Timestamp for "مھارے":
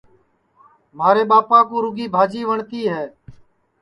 0.97-1.23